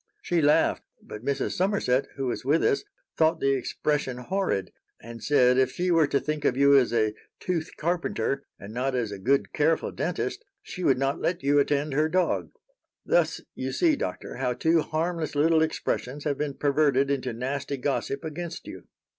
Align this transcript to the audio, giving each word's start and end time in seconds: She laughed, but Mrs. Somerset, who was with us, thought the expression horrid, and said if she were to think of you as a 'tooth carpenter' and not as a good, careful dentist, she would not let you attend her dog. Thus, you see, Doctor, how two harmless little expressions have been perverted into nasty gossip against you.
She 0.23 0.41
laughed, 0.41 0.81
but 1.03 1.23
Mrs. 1.23 1.51
Somerset, 1.51 2.07
who 2.15 2.25
was 2.25 2.43
with 2.43 2.63
us, 2.63 2.83
thought 3.17 3.39
the 3.39 3.51
expression 3.53 4.17
horrid, 4.17 4.71
and 4.99 5.23
said 5.23 5.59
if 5.59 5.73
she 5.73 5.91
were 5.91 6.07
to 6.07 6.19
think 6.19 6.43
of 6.43 6.57
you 6.57 6.75
as 6.75 6.91
a 6.91 7.13
'tooth 7.39 7.77
carpenter' 7.77 8.43
and 8.59 8.73
not 8.73 8.95
as 8.95 9.11
a 9.11 9.19
good, 9.19 9.53
careful 9.53 9.91
dentist, 9.91 10.43
she 10.63 10.83
would 10.83 10.97
not 10.97 11.21
let 11.21 11.43
you 11.43 11.59
attend 11.59 11.93
her 11.93 12.09
dog. 12.09 12.49
Thus, 13.05 13.41
you 13.53 13.71
see, 13.71 13.95
Doctor, 13.95 14.37
how 14.37 14.53
two 14.53 14.81
harmless 14.81 15.35
little 15.35 15.61
expressions 15.61 16.23
have 16.23 16.39
been 16.39 16.55
perverted 16.55 17.11
into 17.11 17.31
nasty 17.31 17.77
gossip 17.77 18.23
against 18.25 18.65
you. 18.65 18.85